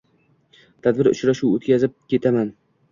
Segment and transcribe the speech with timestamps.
[0.87, 2.55] Tadbir, uchrashuv o‘tkazibketaman.